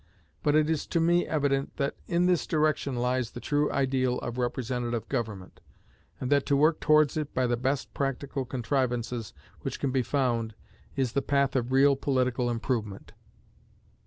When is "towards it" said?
6.79-7.35